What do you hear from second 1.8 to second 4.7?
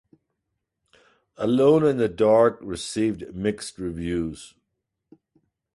in the Dark" received mixed reviews.